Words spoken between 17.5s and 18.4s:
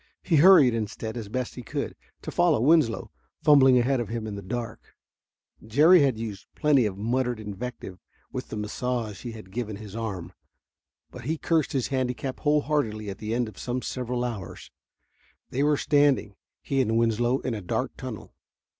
a dark tunnel.